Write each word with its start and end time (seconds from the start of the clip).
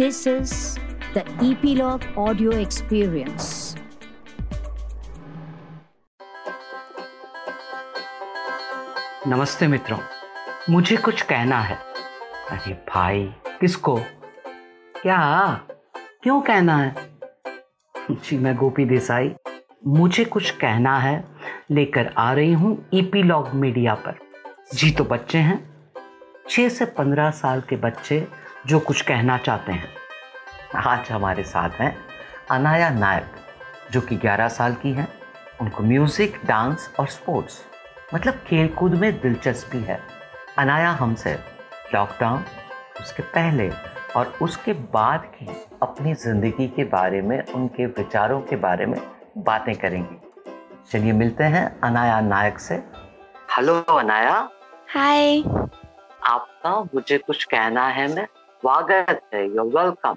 This 0.00 0.16
is 0.26 0.50
the 1.14 1.22
Epilogue 1.44 2.02
Audio 2.18 2.50
Experience. 2.50 3.76
नमस्ते 9.26 9.66
मित्रों, 9.66 9.98
मुझे 10.70 10.96
कुछ 10.96 11.22
कहना 11.22 11.60
है। 11.60 11.76
अरे 12.50 12.72
भाई, 12.72 13.34
किसको? 13.60 13.96
क्या? 15.02 15.52
क्यों 16.22 16.40
कहना 16.40 16.76
है? 16.76 16.94
जी, 18.10 18.38
मैं 18.38 18.56
गोपी 18.56 18.84
देसाई। 18.84 19.34
मुझे 19.86 20.24
कुछ 20.24 20.50
कहना 20.50 20.98
है, 20.98 21.24
लेकर 21.70 22.14
आ 22.18 22.32
रही 22.32 22.52
हूँ 22.52 22.88
ईपीलॉग 22.94 23.48
मीडिया 23.54 23.94
पर। 23.94 24.18
जी 24.74 24.90
तो 24.90 25.04
बच्चे 25.04 25.38
हैं। 25.38 25.90
छः 26.50 26.68
से 26.68 26.84
पंद्रह 26.84 27.30
साल 27.30 27.60
के 27.60 27.76
बच्चे 27.76 28.45
जो 28.66 28.78
कुछ 28.80 29.00
कहना 29.00 29.36
चाहते 29.38 29.72
हैं। 29.72 29.88
आज 30.76 31.10
हमारे 31.10 31.42
साथ 31.42 31.70
हैं 31.70 31.94
अनाया 32.50 32.88
नायक 32.90 33.34
जो 33.92 34.00
कि 34.00 34.16
11 34.16 34.48
साल 34.48 34.74
की 34.74 34.92
हैं। 34.92 35.06
उनको 35.60 35.82
म्यूज़िक 35.82 36.40
डांस 36.46 36.88
और 37.00 37.06
स्पोर्ट्स 37.06 37.60
मतलब 38.14 38.40
खेल 38.46 38.68
कूद 38.68 38.94
में 38.94 39.12
दिलचस्पी 39.20 39.78
है। 39.78 39.98
अनाया 40.58 40.90
हमसे 40.90 41.34
लॉकडाउन 41.94 42.44
उसके 43.00 43.22
पहले 43.22 43.68
और 44.16 44.32
उसके 44.42 44.72
बाद 44.72 45.30
की 45.34 45.46
अपनी 45.82 46.14
ज़िंदगी 46.14 46.66
के 46.68 46.84
बारे 46.86 47.20
में 47.22 47.40
उनके 47.44 47.86
विचारों 47.86 48.40
के 48.40 48.56
बारे 48.56 48.86
में 48.86 49.00
बातें 49.38 49.74
करेंगी। 49.74 50.16
चलिए 50.90 51.12
मिलते 51.12 51.44
हैं 51.44 51.64
अनाया 51.80 52.20
नायक 52.22 52.58
से। 52.58 52.82
हेलो 53.56 53.80
अनाया। 53.98 54.48
हाय 54.94 55.38
आपका 56.24 56.80
मुझे 56.94 57.18
कुछ 57.18 57.44
कहना 57.44 57.86
है 57.88 58.08
मैं? 58.14 58.26
स्वागत 58.66 59.20
है 59.34 59.46
you 59.46 59.62
welcome 59.62 60.14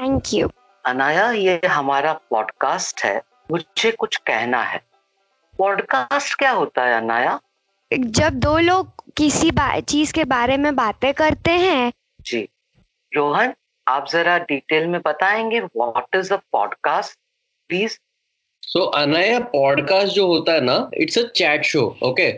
thank 0.00 0.22
you 0.34 0.48
Anaya 0.86 1.30
ये 1.30 1.60
हमारा 1.66 2.12
पॉडकास्ट 2.12 3.04
है 3.04 3.22
मुझे 3.50 3.90
कुछ 3.90 4.16
कहना 4.16 4.62
है। 4.62 4.82
पॉडकास्ट 5.58 6.38
क्या 6.38 6.50
होता 6.50 6.84
है 6.84 7.00
अनाया? 7.00 7.40
जब 7.98 8.32
दो 8.32 8.58
लोग 8.58 8.92
किसी 9.16 9.50
चीज़ 9.80 10.12
के 10.12 10.24
बारे 10.24 10.56
में 10.56 10.76
बातें 10.76 11.14
करते 11.14 11.50
हैं। 11.50 11.92
जी। 12.20 12.48
रोहन 13.16 13.54
आप 13.88 14.08
जरा 14.08 14.38
डिटेल 14.38 14.86
में 14.86 15.00
बताएँगे 15.06 15.60
what 15.60 16.16
is 16.16 16.34
a 16.34 16.36
podcast 16.36 17.18
please 17.68 17.98
so 18.62 18.84
Anaya 18.84 19.40
podcast 19.40 20.12
जो 20.12 20.26
होता 20.26 20.52
है 20.52 20.60
ना 20.60 20.90
it's 20.94 21.18
a 21.18 21.22
chat 21.22 21.64
show 21.64 21.98
okay 22.02 22.32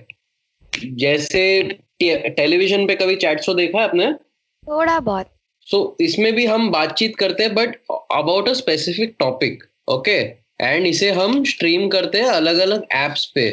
जैसे 0.96 1.62
टेलीविज़न 2.02 2.86
पे 2.86 2.94
कभी 2.94 3.16
चैट 3.16 3.40
शो 3.40 3.54
देखा 3.54 3.78
है 3.78 3.84
आपने? 3.84 4.12
थोड़ा 4.68 5.00
बहुत। 5.00 5.39
सो 5.70 5.76
so, 5.76 6.02
इसमें 6.04 6.32
भी 6.34 6.44
हम 6.46 6.70
बातचीत 6.70 7.16
करते 7.16 7.42
हैं 7.42 7.54
but 7.54 7.76
about 7.90 8.48
a 8.48 8.52
specific 8.54 9.14
topic 9.18 9.64
okay 9.88 10.18
and 10.60 10.86
इसे 10.86 11.10
हम 11.12 11.42
स्ट्रीम 11.46 11.88
करते 11.88 12.20
हैं 12.20 12.28
अलग 12.30 12.58
अलग 12.60 12.86
एप्स 12.94 13.24
पे। 13.34 13.50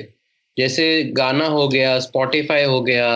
जैसे 0.57 1.03
गाना 1.17 1.47
हो 1.47 1.67
गया 1.67 1.97
स्पॉटिफाई 1.99 2.63
हो 2.65 2.81
गया 2.81 3.09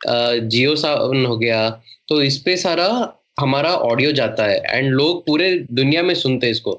जियो 0.00 0.74
सावन 0.76 1.24
हो 1.26 1.36
गया 1.38 1.68
तो 2.08 2.20
इस 2.22 2.38
पे 2.42 2.56
सारा 2.56 2.88
हमारा 3.40 3.70
ऑडियो 3.86 4.12
जाता 4.12 4.44
है 4.44 4.58
एंड 4.68 4.92
लोग 4.92 5.20
पूरे 5.26 5.48
दुनिया 5.72 6.02
में 6.02 6.14
सुनते 6.14 6.46
हैं 6.46 6.52
इसको। 6.52 6.72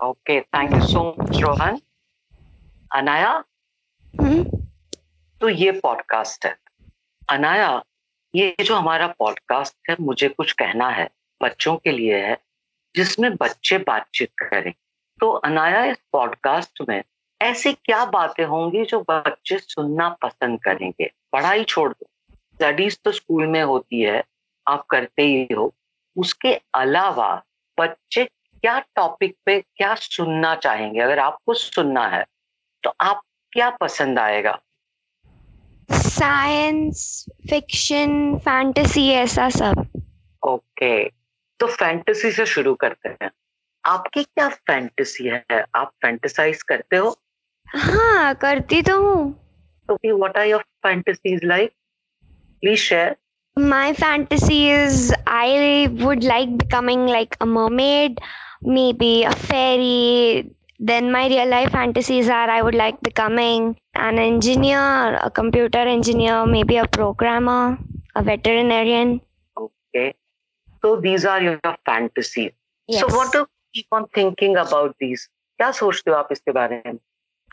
Okay 0.00 0.40
thank 0.40 0.72
you 0.72 0.80
so 0.86 1.02
much 1.20 1.40
Rohan 1.42 1.78
Anaya 2.90 3.32
तो 5.40 5.48
ये 5.48 5.70
पॉडकास्ट 5.80 6.46
है। 6.46 6.54
अनाया 7.28 7.70
ये 8.34 8.54
जो 8.64 8.76
हमारा 8.76 9.06
पॉडकास्ट 9.06 9.90
है, 9.90 9.96
मुझे 10.00 10.28
कुछ 10.28 10.52
कहना 10.52 10.88
है, 10.88 11.08
बच्चों 11.42 11.76
के 11.76 11.92
लिए 11.92 12.18
है, 12.26 12.36
जिसमें 12.96 13.36
बच्चे 13.36 13.78
बातचीत 13.78 14.30
करें। 14.38 14.72
तो 15.20 15.30
अनाया, 15.30 15.84
इस 15.84 15.96
पॉडकास्ट 16.12 16.82
में 16.88 17.02
ऐसी 17.42 17.72
क्या 17.72 18.04
बातें 18.04 18.44
होंगी 18.44 18.84
जो 18.84 19.04
बच्चे 19.10 19.58
सुनना 19.58 20.08
पसंद 20.08 20.62
करेंगे? 20.62 21.10
पढ़ाई 21.32 21.64
छोड़ 21.64 21.92
दो। 21.92 22.06
स्टडीज़ 22.34 22.96
तो 23.04 23.12
स्कूल 23.12 23.46
में 23.46 23.62
होती 23.62 24.02
है, 24.02 24.24
आप 24.68 24.86
करते 24.86 25.22
ही 25.22 25.54
हो। 25.54 25.74
उसके 26.16 26.60
अलावा 26.74 27.42
बच्चे 27.78 28.24
क्या 28.24 28.78
टॉपिक 28.96 29.36
पे 29.46 29.60
क्या 29.60 29.94
सुनना 29.94 30.54
चाहेंगे? 30.54 31.00
अगर 31.00 31.18
आपको 31.18 31.54
सुनना 31.54 32.06
है 32.08 32.24
तो 32.82 32.94
आप 33.00 33.22
क्या 33.52 33.70
पसंद 33.70 34.18
आएगा? 34.18 34.58
साइंस 35.94 37.26
फिक्शन 37.50 38.38
फैंटेसी 38.38 39.08
ऐसा 39.10 39.48
सब। 39.48 39.86
ओके 40.46 41.04
तो 41.58 41.66
फैंटेसी 41.66 42.32
से 42.32 42.46
शुरू 42.46 42.74
करते 42.74 43.08
हैं। 43.08 43.30
आपकी 43.84 44.22
क्या 44.22 44.48
फैंटेसी 44.48 45.24
है? 45.24 45.44
आप 45.74 45.88
फैंटेसाइज 46.02 46.62
करते 46.62 46.96
हो? 46.96 47.16
हाँ 47.68 48.34
करती 48.34 48.82
तो 48.82 49.00
हूँ। 49.00 49.32
तो 49.88 50.18
what 50.18 50.36
are 50.36 50.46
your 50.46 50.60
fantasies 50.60 51.40
like 51.44 51.72
please 52.60 52.80
share 52.80 53.16
My 53.58 53.92
fantasy 53.92 54.70
is 54.70 55.12
I 55.26 55.86
would 56.02 56.22
like 56.24 56.52
becoming 56.58 57.00
like 57.06 57.36
a 57.40 57.46
mermaid, 57.46 58.20
maybe 58.62 59.24
a 59.24 59.32
fairy. 59.32 60.50
Then 60.81 61.11
my 61.11 61.27
real 61.27 61.47
life 61.47 61.71
fantasies 61.71 62.29
are 62.29 62.49
I 62.49 62.61
would 62.61 62.75
like 62.75 63.01
becoming 63.01 63.77
an 63.95 64.19
engineer, 64.19 65.15
a 65.23 65.31
computer 65.31 65.79
engineer, 65.79 66.45
maybe 66.45 66.77
a 66.77 66.87
programmer, 66.87 67.77
a 68.15 68.21
veterinarian. 68.21 69.21
Okay. 69.57 70.13
So 70.83 71.01
these 71.01 71.25
are 71.25 71.41
your 71.41 71.59
fantasies. 71.85 72.51
Yes. 72.87 73.01
So 73.01 73.07
what 73.15 73.31
do 73.31 73.39
you 73.39 73.47
keep 73.73 73.87
on 73.91 74.07
thinking 74.13 74.55
about 74.57 74.95
these? 74.99 75.27
क्या 75.57 75.71
सोचते 75.71 76.11
हो 76.11 76.17
आप 76.17 76.27
इसके 76.31 76.51
बारे 76.51 76.81
में 76.85 76.99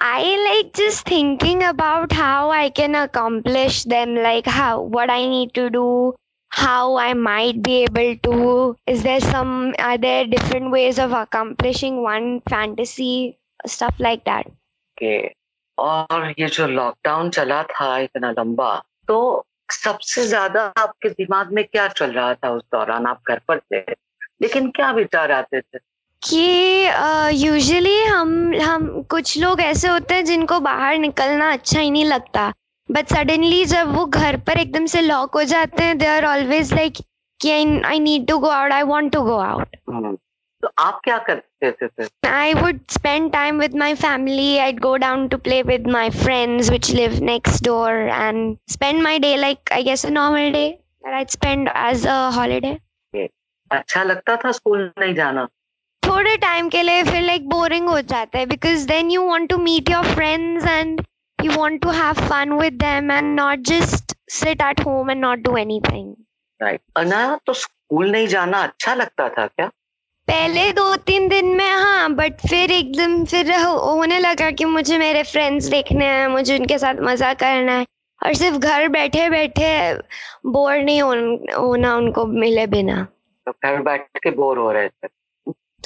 I 0.00 0.37
like 0.44 0.72
just 0.75 1.06
thinking 1.06 1.62
about 1.62 2.12
how 2.12 2.50
I 2.50 2.69
can 2.69 2.94
accomplish 2.94 3.84
them, 3.84 4.15
like 4.16 4.47
how 4.47 4.82
what 4.82 5.09
I 5.09 5.26
need 5.26 5.54
to 5.54 5.70
do, 5.70 6.15
how 6.51 6.97
I 6.97 7.13
might 7.13 7.61
be 7.63 7.83
able 7.83 8.15
to. 8.23 8.75
Is 8.87 9.03
there 9.03 9.19
some 9.21 9.73
are 9.79 9.97
there 9.97 10.25
different 10.25 10.71
ways 10.71 10.99
of 10.99 11.11
accomplishing 11.11 12.01
one 12.01 12.41
fantasy, 12.49 13.37
stuff 13.65 13.95
like 13.99 14.25
that. 14.25 14.45
के 14.97 15.17
और 15.77 16.33
ये 16.39 16.47
जो 16.47 16.67
lockdown 16.67 17.29
चला 17.29 17.61
था 17.63 17.97
इतना 17.97 18.31
लंबा 18.31 18.71
तो 19.07 19.45
सबसे 19.71 20.25
ज़्यादा 20.27 20.63
आपके 20.77 21.09
दिमाग 21.09 21.51
में 21.53 21.63
क्या 21.65 21.87
चल 21.87 22.11
रहा 22.11 22.33
था 22.33 22.49
उस 22.51 22.63
दौरान 22.71 23.05
आप 23.05 23.21
घर 23.29 23.39
पर 23.47 23.59
थे 23.59 23.79
लेकिन 24.41 24.69
क्या 24.75 24.91
विचार 24.91 25.31
आते 25.31 25.61
थे 25.61 25.79
कि 26.21 26.85
यूजुअली 27.45 27.99
uh, 28.03 28.11
हम 28.11 28.53
हम 28.61 29.01
कुछ 29.09 29.37
लोग 29.37 29.61
ऐसे 29.61 29.87
होते 29.87 30.13
हैं 30.13 30.25
जिनको 30.25 30.59
बाहर 30.59 30.97
निकलना 30.97 31.51
अच्छा 31.51 31.79
ही 31.79 31.91
नहीं 31.91 32.05
लगता 32.05 32.53
बट 32.91 33.07
सडनली 33.07 33.66
जब 33.66 33.94
वो 33.95 34.05
घर 34.05 34.38
पर 34.38 34.59
एकदम 34.59 34.85
से 34.85 35.01
लॉक 35.01 35.35
हो 35.35 35.44
जाते 35.44 35.83
हैं 35.83 35.97
they 35.97 36.05
are 36.05 36.25
always 36.25 36.73
like 36.73 36.97
I 37.85 38.00
need 38.00 38.27
to 38.27 38.38
go 38.38 38.47
out 38.47 38.72
I 38.72 38.83
want 38.83 39.13
to 39.13 39.22
go 39.22 39.38
out 39.38 39.75
I 42.25 42.53
would 42.53 42.79
spend 42.89 43.31
time 43.31 43.59
with 43.59 43.75
my 43.75 43.94
family 43.95 44.57
I 44.57 44.73
go 44.73 44.95
down 44.97 45.28
to 45.28 45.38
play 45.38 45.61
with 45.63 45.88
my 45.88 46.09
friends 46.09 46.72
which 46.72 46.89
live 46.91 47.19
next 47.23 47.63
door 47.63 47.91
and 47.94 48.57
spend 48.67 49.01
my 49.01 49.19
day 49.19 49.35
like 49.35 49.72
I 49.73 49.83
guess 49.83 50.05
a 50.05 50.09
normal 50.09 50.51
day 50.51 50.67
I 51.13 51.25
spend 51.29 51.69
as 51.75 52.07
a 52.07 52.17
holiday 52.35 52.78
अच्छा 53.72 54.03
लगता 54.03 54.35
था 54.35 54.51
school 54.51 54.91
नहीं 54.99 55.13
जाना? 55.16 55.47
थोड़े 56.03 56.35
time 56.38 56.69
के 56.69 56.81
लिए 56.83 57.03
फिर 57.03 57.22
like 57.22 57.49
boring 57.49 57.89
हो 57.89 57.99
जाता 58.01 58.39
है 58.39 58.45
because 58.45 58.88
then 58.88 59.11
you 59.11 59.22
want 59.22 59.49
to 59.49 59.57
meet 59.57 59.89
your 59.89 60.13
friends 60.13 60.67
and 60.67 61.01
you 61.44 61.57
want 61.57 61.81
to 61.81 61.94
have 61.94 62.17
fun 62.29 62.55
with 62.57 62.79
them 62.79 63.11
and 63.11 63.35
not 63.35 63.66
just 63.72 64.13
sit 64.29 64.61
at 64.61 64.79
home 64.79 65.09
and 65.09 65.22
not 65.22 65.44
do 65.44 65.55
anything. 65.55 66.07
Right 66.61 66.81
Anaya 66.97 67.39
तो 67.45 67.53
school 67.53 68.11
नहीं 68.11 68.27
जाना 68.27 68.63
अच्छा 68.63 68.94
लगता 68.94 69.29
था 69.29 69.46
क्या? 69.47 69.67
पहले 70.28 70.72
दो 70.73 70.96
तीन 70.96 71.28
दिन 71.28 71.46
में 71.46 71.69
हाँ 71.69 72.14
बट 72.14 72.41
फिर 72.49 72.72
एकदम 72.72 73.23
फिर 73.25 73.52
होने 73.55 74.19
लगा 74.19 74.52
कि 74.52 74.66
मुझे 74.66 74.97
मेरे 74.97 75.23
फ्रेंड्स 75.23 75.66
देखने 75.66 76.05
हैं 76.05 76.28
मुझे 76.28 76.58
उनके 76.59 76.78
साथ 76.78 76.96
मज़ा 77.02 77.34
करना 77.34 77.72
है। 77.72 77.85
और 78.25 78.34
सिर्फ़ 78.34 78.58
घर 78.58 78.87
बैठे 78.87 79.29
बैठे 79.29 79.93
बोर 80.46 80.78
नहीं 80.78 81.02
हो, 81.02 81.14
होना 81.61 81.96
उनको 81.96 82.25
मिले 82.25 82.67
बिना। 82.67 83.08
तो 83.46 83.52
घर 83.52 83.81
बैठ 83.81 84.08
के 84.23 84.31
बोर 84.31 84.58
हो 84.58 84.72
रहे 84.72 84.90
थे। 84.90 85.08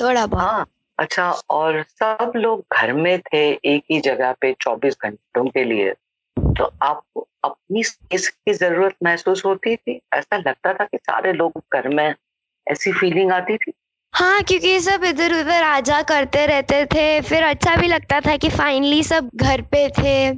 थोड़ा 0.02 0.26
बहुत। 0.26 0.42
हाँ। 0.42 0.66
अच्छा 1.00 1.30
और 1.50 1.82
सब 1.84 2.32
लोग 2.36 2.66
घर 2.74 2.94
में 2.94 3.20
थे 3.20 3.50
एक 3.66 3.84
ही 3.92 4.00
जगह 4.02 4.32
पे 4.32 4.54
24 4.62 4.98
घंटों 5.04 5.46
के 5.46 5.64
लिए 5.64 5.94
तो 6.38 6.72
आपको 6.82 7.28
अपनी 7.44 7.84
स्पेस 7.84 8.28
की 8.28 8.54
ज़रूरत 8.54 8.96
महसूस 9.04 9.46
होती 9.46 9.76
थी? 9.76 10.00
ऐसा 10.14 10.38
लगता 10.38 10.74
था 10.74 10.84
कि 10.84 10.98
सारे 10.98 11.34
लोग 11.34 11.62
घर 11.74 11.88
में 11.88 12.14
ऐसी 12.68 12.92
फीलिंग 12.92 13.32
आती 13.32 13.58
थी? 13.58 13.74
हाँ 14.14 14.42
क्योंकि 14.44 14.80
सब 14.80 15.04
इधर 15.04 15.34
उधर 15.34 15.64
आजा 15.64 16.02
करते 16.02 16.46
रहते 16.46 16.86
थे। 16.86 17.22
फिर 17.22 17.44
अच्छा 17.44 17.76
भी 17.76 17.88
लगता 17.88 18.20
था 18.20 18.36
कि 18.38 18.50
फाइनली 18.50 19.04
सब 19.04 19.30
घर 19.36 19.62
पे 19.62 19.88
थे, 19.90 20.34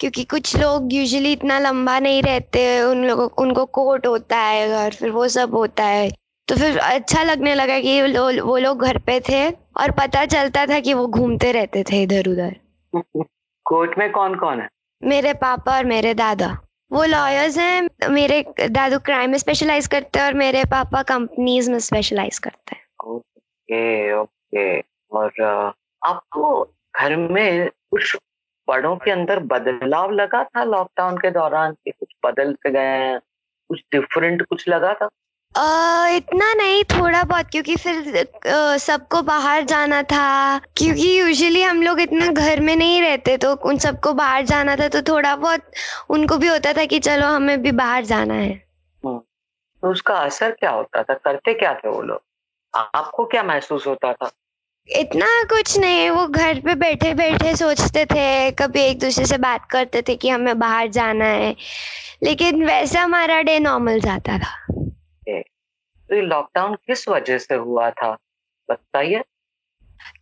क्योंकि 0.00 0.24
कुछ 0.24 0.56
लोग 0.56 0.92
यूजुअली 0.92 1.32
इतना 1.32 1.58
लंबा 1.58 1.98
नहीं 1.98 2.22
रहते। 2.22 2.82
उन 2.82 3.04
लोगों, 3.04 3.28
उनको 3.38 3.64
कोट 3.64 4.06
होता 4.06 4.36
है 4.36 4.68
घर, 4.68 4.94
फिर 4.94 5.10
वो 5.10 5.28
सब 5.28 5.54
होता 5.54 5.84
है। 5.84 6.10
तो 6.48 6.56
फिर 6.56 6.78
अच्छा 6.78 7.22
लगने 7.22 7.54
लगा 7.54 7.78
कि 7.80 8.00
वो 8.40 8.56
लोग 8.56 8.82
घर 8.82 8.98
पे 8.98 9.20
थे। 9.20 9.48
और 9.80 9.90
पता 9.90 10.24
चलता 10.24 10.66
था 10.66 10.80
कि 10.80 10.94
वो 10.94 11.06
घूमते 11.06 11.52
रहते 11.52 11.82
थे 11.82 12.02
इधर 12.02 12.28
उधर। 12.28 12.56
कोर्ट 13.64 13.98
में 13.98 14.10
कौन 14.12 14.34
कौन 14.34 14.60
है? 14.60 14.68
मेरे 15.02 15.34
पापा 15.34 15.76
और 15.76 15.84
मेरे 15.84 16.14
दादा। 16.14 16.58
वो 16.92 17.04
लॉयर्स 17.04 17.58
हैं 17.58 17.88
मेरे 18.08 18.44
दादू 18.70 18.98
क्राइम 18.98 19.30
में 19.30 19.38
स्पेशलाइज 19.38 19.86
करते 19.86 20.18
हैं 20.18 20.26
और 20.26 20.34
मेरे 20.34 20.64
पापा 20.64 21.02
कंपनीज़ 21.02 21.70
में 21.70 21.78
स्पेशलाइज 21.78 22.38
करते 22.38 22.76
हैं। 22.76 22.86
Okay 23.06 24.12
okay. 24.12 24.80
और 25.12 25.30
आपको 26.06 26.74
घर 26.96 27.16
में 27.16 27.68
कुछ 27.68 28.16
बड़ों 28.68 28.96
के 28.96 29.10
अंदर 29.10 29.38
बदलाव 29.38 30.10
लगा 30.10 30.44
था? 30.44 30.64
लॉकडाउन 30.64 31.16
के 31.16 31.30
दौरान 31.30 31.72
कि 31.72 31.90
कुछ 31.90 32.08
बदलते 32.26 32.70
गए 32.70 32.80
हैं 32.80 33.20
कुछ 33.68 33.80
डिफरेंट 33.92 34.42
कुछ 34.42 34.68
लगा 34.68 34.94
था? 34.94 35.08
Uh, 35.58 36.08
इतना 36.16 36.54
नहीं 36.54 36.84
थोड़ा 36.84 37.22
बहुत 37.22 37.46
क्योंकि 37.50 37.76
फिर 37.76 38.26
uh, 38.46 38.78
सबको 38.78 39.22
बाहर 39.22 39.64
जाना 39.64 40.02
था। 40.02 40.58
क्योंकि 40.58 41.20
यूजुअली 41.20 41.62
हम 41.62 41.82
लोग 41.82 42.00
इतना 42.00 42.26
घर 42.26 42.60
में 42.60 42.76
नहीं 42.76 43.00
रहते 43.02 43.36
तो 43.36 43.54
उन 43.54 43.78
सबको 43.78 44.12
बाहर 44.12 44.44
जाना 44.44 44.76
था 44.76 44.88
तो 44.88 45.02
थोड़ा 45.02 45.36
बहुत 45.36 45.60
उनको 46.10 46.36
भी 46.36 46.46
होता 46.46 46.72
था 46.72 46.84
कि 46.84 46.98
चलो 46.98 47.26
हमें 47.26 47.62
भी 47.62 47.72
बाहर 47.72 48.04
जाना 48.04 48.34
है। 48.34 48.52
तो 49.04 49.90
उसका 49.90 50.14
असर 50.14 50.50
क्या 50.50 50.70
होता 50.70 51.02
था? 51.02 51.14
करते 51.14 51.54
क्या 51.54 51.74
थे 51.74 51.88
वो 51.88 52.02
लोग? 52.02 52.22
आपको 52.76 53.24
क्या 53.24 53.42
महसूस 53.42 53.86
होता 53.86 54.12
था? 54.12 54.30
इतना 54.88 55.26
कुछ 55.42 55.78
नहीं 55.78 56.10
वो 56.10 56.26
घर 56.26 56.60
पे 56.60 56.74
बैठे 56.74 57.14
बैठे 57.14 57.56
सोचते 57.56 58.04
थे 58.04 58.50
कभी 58.50 58.80
एक 58.80 58.98
दूसरे 58.98 59.24
से 59.24 59.38
बात 59.38 59.66
करते 59.70 60.02
थे 60.02 60.16
कि 60.16 60.28
हमें 60.28 60.58
बाहर 60.58 60.88
जाना 60.88 61.24
है। 61.24 61.56
लेकिन 62.22 62.64
वैसा 62.64 63.02
हमारा 63.02 63.42
डे 63.42 63.58
नॉर्मल 63.58 64.00
जाता 64.00 64.38
था। 64.38 64.77
तो 66.08 66.14
ये 66.16 66.22
लॉकडाउन 66.22 66.74
किस 66.74 67.08
वजह 67.08 67.38
से 67.38 67.54
हुआ 67.54 67.90
था? 67.90 68.16
बताइए। 68.70 69.22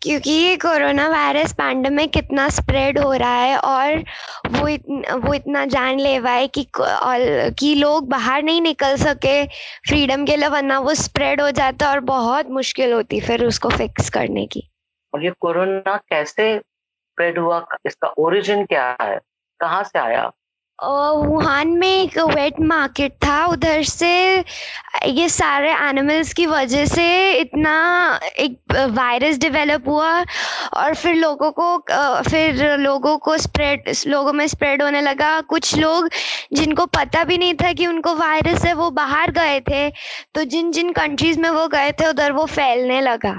क्योंकि 0.03 0.31
ये 0.31 0.57
कोरोना 0.57 1.09
वायरस 1.09 1.53
पैंडमिक 1.53 2.13
कितना 2.13 2.49
स्प्रेड 2.49 2.99
हो 2.99 3.13
रहा 3.13 3.35
है 3.35 3.59
और 3.59 4.05
वो 4.49 4.69
इतना 4.69 5.15
वो 5.15 5.35
इतना 5.35 5.65
जानलेवा 5.65 6.31
है 6.31 6.49
कि 6.49 6.67
कि 6.79 7.75
लोग 7.75 8.09
बाहर 8.09 8.43
नहीं 8.43 8.61
निकल 8.61 8.97
सके 8.97 9.45
फ्रीडम 9.89 10.25
के 10.25 10.37
लिए 10.37 10.49
वरना 10.49 10.79
वो 10.79 10.95
स्प्रेड 10.95 11.41
हो 11.41 11.51
जाता 11.51 11.91
और 11.91 12.01
बहुत 12.01 12.51
मुश्किल 12.51 12.93
होती 12.93 13.21
फिर 13.21 13.45
उसको 13.45 13.69
फिक्स 13.69 14.11
करने 14.11 14.47
की। 14.47 14.71
और 15.15 15.25
ये 15.25 15.31
कोरोना 15.41 15.97
कैसे 15.97 16.59
स्प्रेड 16.59 17.39
हुआ? 17.39 17.67
इसका 17.87 18.09
ओरिजिन 18.09 18.65
क्या 18.65 18.97
है? 19.03 19.21
कहाँ 19.61 19.83
से 19.85 19.99
आया? 19.99 20.31
वुहान 20.79 21.69
में 21.79 21.89
एक 21.89 22.19
वेट 22.19 22.61
मार्केट 22.61 23.13
था। 23.25 23.45
उधर 23.47 23.83
से 23.83 24.09
ये 25.07 25.29
सारे 25.29 25.73
एनिमल्स 25.73 26.33
की 26.33 26.47
वजह 26.47 26.85
से 26.87 27.07
इतना 27.41 27.75
एक 28.39 28.59
वायरस 28.97 29.39
डेवलप 29.39 29.89
हुआ 29.89 30.11
और 30.75 30.95
फिर 30.95 31.15
लोगों 31.15 31.51
को 31.61 31.79
फिर 32.29 32.77
लोगों 32.79 33.17
को 33.19 33.37
स्प्रेड 33.39 33.91
लोगों 34.07 34.33
में 34.33 34.47
स्प्रेड 34.47 34.83
होने 34.83 35.01
लगा। 35.01 35.41
कुछ 35.49 35.75
लोग 35.79 36.09
जिनको 36.53 36.87
पता 36.89 37.25
भी 37.25 37.39
नहीं 37.39 37.55
था 37.55 37.73
कि 37.73 37.87
उनको 37.87 38.15
वायरस 38.17 38.65
है 38.65 38.75
वो 38.75 38.91
बाहर 38.93 39.31
गए 39.33 39.61
थे। 39.71 39.89
तो 40.35 40.45
जिन 40.45 40.71
जिन 40.73 40.93
कंट्रीज़ 40.93 41.41
में 41.41 41.51
वो 41.51 41.67
गए 41.69 41.93
थे 41.93 42.09
उधर 42.09 42.33
वो 42.33 42.47
फैलने 42.47 43.01
लगा। 43.01 43.35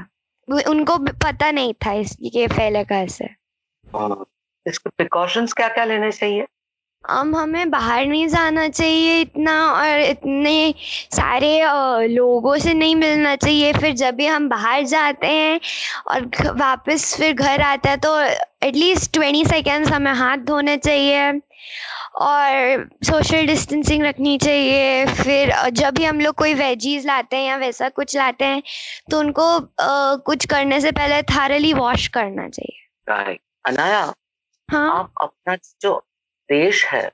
उनको 0.47 0.97
पता 0.97 1.51
नहीं 1.51 1.73
था 1.85 1.93
इस 1.93 2.17
ये 2.33 2.47
फैलेगा 2.47 2.97
ऐसे 2.97 3.25
हाँ, 3.25 4.25
इसके 4.65 4.89
प्रिकॉशंस 4.89 5.53
क्या 5.53 5.67
क्या 5.69 5.85
लेने 5.85 6.11
चाहिए? 6.11 6.45
हम 7.09 7.35
हमें 7.35 7.69
बाहर 7.69 8.05
नहीं 8.05 8.27
जाना 8.27 8.67
चाहिए 8.69 9.19
इतना 9.21 9.55
और 9.73 9.99
इतने 10.01 10.73
सारे 11.11 12.07
लोगों 12.07 12.57
से 12.57 12.73
नहीं 12.73 12.95
मिलना 12.95 13.35
चाहिए। 13.35 13.73
फिर 13.73 13.93
जब 13.95 14.15
भी 14.15 14.25
हम 14.25 14.49
बाहर 14.49 14.83
जाते 14.85 15.27
हैं 15.27 15.59
और 16.07 16.29
वापस 16.59 17.15
फिर 17.17 17.33
घर 17.33 17.61
आते 17.61 17.89
हैं 17.89 17.99
तो 17.99 18.19
एटलीस्ट 18.67 19.13
ट्वेंटी 19.13 19.45
सेकेंड्स 19.45 19.91
हमें 19.91 20.11
हाथ 20.13 20.37
धोने 20.47 20.77
चाहिए 20.77 21.29
और 22.21 22.89
सोशल 23.03 23.45
डिस्टेंसिंग 23.47 24.03
रखनी 24.03 24.37
चाहिए। 24.37 25.05
फिर 25.05 25.51
जब 25.71 25.93
भी 25.93 26.05
हम 26.05 26.19
लोग 26.19 26.35
कोई 26.35 26.53
वेजीज 26.53 27.05
लाते 27.05 27.37
हैं 27.37 27.47
या 27.47 27.55
वैसा 27.57 27.89
कुछ 27.89 28.15
लाते 28.17 28.45
हैं 28.45 28.61
तो 29.11 29.19
उनको 29.19 29.47
आ, 29.57 30.15
कुछ 30.15 30.45
करने 30.45 30.79
से 30.81 30.91
पहले 30.91 31.21
थारली 31.29 31.73
वॉश 31.73 32.07
करना 32.17 32.47
चाहिए। 32.49 33.37
अनाया 33.65 34.01
हाँ। 34.69 34.89
आप 34.91 35.11
अपना 35.21 35.55
जो 35.81 35.95
देश 36.49 36.85
है। 36.85 37.11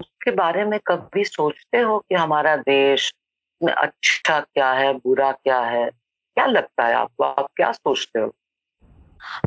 उसके 0.00 0.30
बारे 0.30 0.64
में 0.64 0.80
कभी 0.86 1.24
सोचते 1.24 1.78
हो 1.78 1.98
कि 1.98 2.14
हमारा 2.14 2.56
देश 2.56 3.14
में 3.62 3.72
अच्छा 3.72 4.40
क्या 4.40 4.72
है 4.72 4.92
बुरा 4.92 5.32
क्या 5.32 5.60
है? 5.60 5.90
क्या 6.36 6.46
लगता 6.46 6.86
है 6.86 6.94
आपको? 6.94 7.24
आप 7.24 7.48
क्या 7.56 7.72
सोचते 7.72 8.20
हो? 8.20 8.34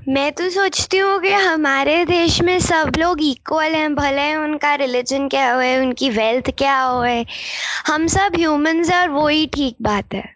मैं 0.09 0.31
तो 0.31 0.49
सोचती 0.49 0.97
हूँ 0.97 1.19
कि 1.21 1.31
हमारे 1.31 2.05
देश 2.05 2.41
में 2.41 2.59
सब 2.59 2.91
लोग 2.97 3.21
इक्वल 3.21 3.75
हैं 3.75 3.95
भले 3.95 4.21
है 4.21 4.37
उनका 4.37 4.75
रिलीजन 4.75 5.27
क्या 5.29 5.53
हो 5.53 5.59
उनकी 5.81 6.09
वेल्थ 6.09 6.51
क्या 6.51 6.81
हो। 6.81 7.25
हम 7.87 8.07
सब 8.07 8.35
ह्यूमंस 8.35 8.89
हैं 8.89 9.01
और 9.01 9.09
वो 9.09 9.27
ही 9.27 9.47
ठीक 9.47 9.75
बात 9.81 10.13
है। 10.13 10.35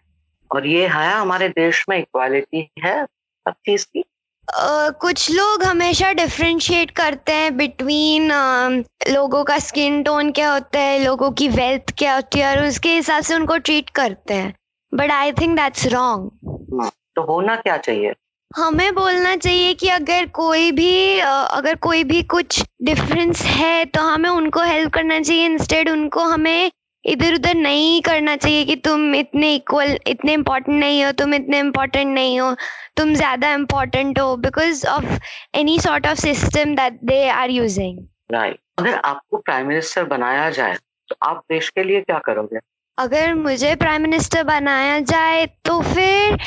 और 0.50 0.66
ये 0.66 0.86
है 0.86 1.12
हमारे 1.12 1.48
देश 1.48 1.84
में 1.88 1.98
इक्वालिटी 1.98 2.70
है 2.84 3.04
सब 3.04 3.52
चीज़ 3.52 3.86
की। 3.86 4.04
Uh, 4.46 4.92
कुछ 5.00 5.30
लोग 5.30 5.62
हमेशा 5.62 6.12
डिफ्रेंशिएट 6.12 6.90
करते 6.90 7.32
हैं 7.32 7.56
बिटवीन 7.56 8.30
uh, 8.30 9.10
लोगों 9.10 9.42
का 9.44 9.58
स्किन 9.58 10.02
टोन 10.02 10.30
क्या 10.32 10.52
होता 10.52 10.80
है 10.80 11.02
लोगों 11.04 11.30
की 11.30 11.48
वेल्थ 11.48 11.90
क्या 11.98 12.14
होती 12.14 12.38
है 12.38 12.56
और 12.56 12.66
उसके 12.66 12.94
हिसाब 12.94 13.22
से 13.22 13.34
उनको 13.34 13.56
ट्रीट 13.58 13.90
करते 13.90 14.34
हैं। 14.34 14.54
But 14.92 15.10
I 15.10 15.32
think 15.32 15.56
that's 15.56 15.86
wrong 15.86 16.90
तो 17.16 17.22
होना 17.22 17.56
क्या 17.56 17.76
चाहिए? 17.76 18.12
हमें 18.56 18.94
बोलना 18.94 19.34
चाहिए 19.36 19.74
कि 19.74 19.88
अगर 19.88 20.26
कोई 20.34 20.70
भी 20.72 21.18
अगर 21.18 21.74
कोई 21.74 22.04
भी 22.04 22.22
कुछ 22.22 22.62
डिफरेंस 22.82 23.42
है 23.42 23.84
तो 23.84 24.02
हमें 24.02 24.30
उनको 24.30 24.60
हेल्प 24.62 24.92
करना 24.92 25.20
चाहिए। 25.20 25.46
इंस्टेड 25.46 25.90
उनको 25.90 26.20
हमें 26.20 26.70
इधर 27.06 27.34
उधर 27.34 27.54
नहीं 27.54 28.00
करना 28.02 28.36
चाहिए 28.36 28.64
कि 28.64 28.76
तुम 28.76 29.14
इतने 29.14 29.54
इक्वल 29.54 29.98
इतने 30.06 30.32
इम्पोर्टेंट 30.32 30.78
नहीं 30.78 31.04
हो 31.04 31.12
तुम 31.12 31.34
इतने 31.34 31.58
इम्पोर्टेंट 31.58 32.14
नहीं 32.14 32.40
हो 32.40 32.54
तुम 32.96 33.14
ज़्यादा 33.14 33.52
इम्पोर्टेंट 33.52 34.18
हो 34.18 34.36
because 34.36 34.86
of 34.86 35.18
any 35.54 35.78
sort 35.80 36.06
of 36.06 36.18
system 36.18 36.74
that 36.74 36.98
they 37.04 37.28
are 37.28 37.50
using 37.50 37.98
right 38.32 38.58
अगर 38.78 38.94
आपको 38.94 39.36
प्राइम 39.36 39.66
मिनिस्टर 39.66 40.04
बनाया 40.04 40.50
जाए 40.50 40.76
तो 41.08 41.16
आप 41.22 41.44
देश 41.50 41.68
के 41.68 41.84
लिए 41.84 42.00
क्या 42.00 42.18
करोगे? 42.18 42.58
अगर 42.98 43.34
मुझे 43.34 43.74
प्राइम 43.74 44.02
मिनिस्टर 44.02 44.42
बनाया 44.42 45.00
जाए 45.00 45.46
तो 45.64 45.80
फिर 45.82 46.38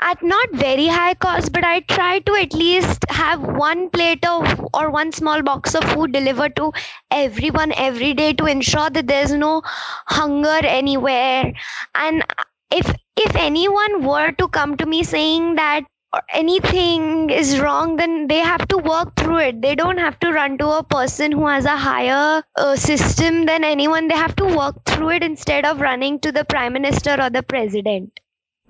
at 0.00 0.22
not 0.22 0.48
very 0.52 0.86
high 0.86 1.14
cost 1.14 1.52
but 1.52 1.64
i 1.64 1.80
try 1.80 2.18
to 2.20 2.34
at 2.34 2.52
least 2.54 3.04
have 3.08 3.42
one 3.42 3.88
plate 3.90 4.26
of 4.26 4.60
or 4.74 4.90
one 4.90 5.10
small 5.12 5.42
box 5.42 5.74
of 5.74 5.84
food 5.92 6.12
delivered 6.12 6.54
to 6.56 6.72
everyone 7.10 7.72
every 7.76 8.12
day 8.14 8.32
to 8.32 8.46
ensure 8.46 8.90
that 8.90 9.06
there's 9.06 9.32
no 9.32 9.62
hunger 10.06 10.60
anywhere. 10.66 11.52
And 11.94 12.24
if 12.70 12.94
if 13.16 13.34
anyone 13.36 14.04
were 14.04 14.32
to 14.32 14.48
come 14.48 14.76
to 14.76 14.86
me 14.86 15.02
saying 15.02 15.54
that 15.56 15.84
anything 16.30 17.30
is 17.30 17.58
wrong 17.60 17.96
then 17.96 18.26
they 18.28 18.38
have 18.38 18.66
to 18.68 18.78
work 18.78 19.14
through 19.16 19.38
it. 19.38 19.62
They 19.62 19.74
don't 19.74 19.98
have 19.98 20.18
to 20.20 20.32
run 20.32 20.58
to 20.58 20.68
a 20.78 20.82
person 20.84 21.32
who 21.32 21.46
has 21.46 21.64
a 21.64 21.76
higher 21.76 22.42
uh, 22.56 22.76
system 22.76 23.46
than 23.46 23.64
anyone. 23.64 24.08
They 24.08 24.16
have 24.16 24.36
to 24.36 24.44
work 24.46 24.84
through 24.84 25.10
it 25.10 25.22
instead 25.22 25.64
of 25.66 25.80
running 25.80 26.20
to 26.20 26.32
the 26.32 26.44
prime 26.44 26.72
minister 26.74 27.16
or 27.20 27.30
the 27.30 27.42
president 27.42 28.20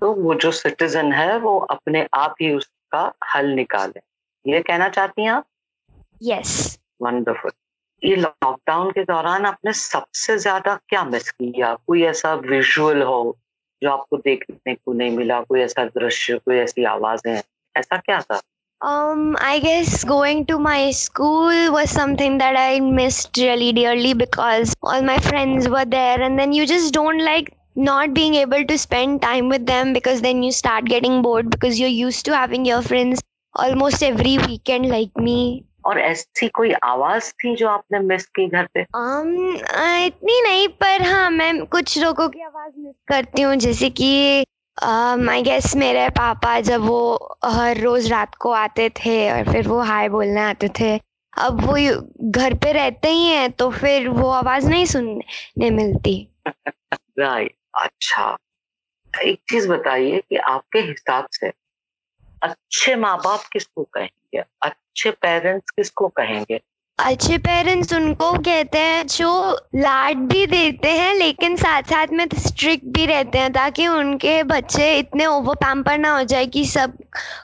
तो 0.01 0.13
वो 0.13 0.33
जो 0.41 0.51
citizen 0.51 1.11
है 1.13 1.37
वो 1.39 1.57
अपने 1.75 2.07
आप 2.13 2.35
ही 2.41 2.51
उसका 2.53 3.11
हल 3.35 3.47
निकाले 3.55 4.01
ये 4.45 4.61
कहना 4.67 4.89
चाहती 4.97 5.23
हैं 5.23 5.31
आप 5.31 5.45
यस 6.23 6.53
वंडरफुल 7.01 7.51
ये 8.03 8.15
लॉकडाउन 8.15 8.91
के 8.91 9.03
दौरान 9.03 9.45
आपने 9.45 9.73
सबसे 9.73 10.37
ज़्यादा 10.39 10.75
क्या 10.89 11.03
मिस 11.05 11.31
किया 11.31 11.73
कोई 11.87 12.03
ऐसा 12.13 12.33
विजुअल 12.49 13.01
हो 13.03 13.37
जो 13.81 13.91
आपको 13.91 14.17
देखने 14.17 14.73
को 14.75 14.93
नहीं 14.93 15.17
मिला 15.17 15.41
कोई 15.49 15.61
ऐसा 15.61 15.85
दृश्य 15.97 16.37
कोई 16.45 16.57
ऐसी 16.57 16.83
आवाज़ें 16.95 17.41
ऐसा 17.75 17.97
क्या 17.97 18.21
था 18.21 18.41
Um, 18.81 19.35
I 19.41 19.57
guess 19.57 20.03
going 20.03 20.45
to 20.45 20.59
my 20.59 20.91
school 20.91 21.71
was 21.71 21.89
something 21.89 22.37
that 22.37 22.55
I 22.55 22.79
missed 22.79 23.35
really 23.35 23.73
dearly 23.73 24.13
because 24.13 24.75
all 24.83 25.01
my 25.01 25.17
friends 25.17 25.67
were 25.67 25.85
there, 25.85 26.21
and 26.21 26.37
then 26.37 26.53
you 26.53 26.67
just 26.67 26.93
don't 26.93 27.17
like 27.19 27.49
not 27.77 28.13
being 28.13 28.35
able 28.35 28.65
to 28.65 28.77
spend 28.77 29.21
time 29.21 29.49
with 29.49 29.65
them 29.65 29.93
because 29.93 30.21
then 30.21 30.41
you 30.41 30.51
start 30.51 30.85
getting 30.85 31.21
bored 31.21 31.49
because 31.49 31.79
you're 31.79 31.89
used 31.89 32.25
to 32.25 32.35
having 32.35 32.65
your 32.65 32.81
friends 32.81 33.21
almost 33.55 34.03
every 34.03 34.37
weekend 34.39 34.89
like 34.89 35.15
me 35.17 35.63
और 35.85 35.99
ऐसी 35.99 36.47
कोई 36.55 36.71
आवाज़ 36.83 37.31
थी 37.33 37.55
जो 37.55 37.67
आपने 37.67 37.99
miss 37.99 38.25
की 38.35 38.47
घर 38.47 38.65
पे 38.73 38.83
um, 38.83 39.29
इतनी 40.05 40.41
नहीं 40.41 40.67
पर 40.81 41.01
हाँ 41.01 41.29
मैं 41.29 41.65
कुछ 41.65 41.97
लोगों 41.99 42.27
की 42.29 42.41
आवाज़ 42.41 42.73
मिस 42.77 42.95
करती 43.07 43.41
हूँ 43.41 43.55
जैसे 43.55 43.89
कि 43.89 44.09
आई 44.77 45.41
गेस 45.43 45.75
मेरे 45.75 46.07
पापा 46.17 46.59
जब 46.61 46.81
वो 46.81 47.37
हर 47.45 47.77
रोज 47.81 48.11
रात 48.11 48.35
को 48.35 48.51
आते 48.51 48.89
थे 48.99 49.15
और 49.31 49.51
फिर 49.51 49.67
वो 49.67 49.79
हाय 49.81 50.09
बोलने 50.09 50.41
आते 50.41 50.69
थे 50.79 50.95
अब 51.33 51.61
वो 51.61 51.75
घर 52.31 52.53
पे 52.63 52.71
रहते 52.73 53.11
ही 53.11 53.25
हैं 53.25 53.51
तो 53.51 53.69
फिर 53.71 54.07
वो 54.09 54.29
आवाज़ 54.31 54.69
नहीं 54.69 54.85
सुनने 54.85 55.69
मिलती 55.71 56.15
राइट 57.19 57.55
अच्छा 57.77 58.35
एक 59.13 59.39
चीज़ 59.49 59.67
बताइए 59.69 60.19
कि 60.29 60.35
आपके 60.35 60.79
हिसाब 60.79 61.27
से 61.31 61.51
अच्छे 62.43 62.95
माँ 62.95 63.17
बाप 63.17 63.43
किसको 63.53 63.83
कहेंगे? 63.83 64.43
अच्छे 64.61 65.11
पेरेंट्स 65.11 65.71
किसको 65.71 66.07
कहेंगे? 66.07 66.59
अच्छे 66.99 67.37
पेरेंट्स 67.37 67.93
उनको 67.93 68.31
कहते 68.33 68.77
हैं 68.77 69.05
जो 69.07 69.31
लाड 69.75 70.17
भी 70.29 70.45
देते 70.47 70.91
हैं, 70.91 71.13
लेकिन 71.15 71.55
साथ 71.55 71.83
साथ 71.83 72.07
में 72.07 72.25
स्ट्रिक्ट 72.37 72.85
भी 72.85 73.05
रहते 73.05 73.37
हैं, 73.37 73.51
ताकि 73.53 73.87
उनके 73.87 74.41
बच्चे 74.43 74.97
इतने 74.99 75.25
ओवर 75.25 75.55
पैम्पर 75.55 75.97
ना 75.97 76.15
हो 76.17 76.23
जाए 76.23 76.45
कि 76.45 76.65
सब 76.65 76.97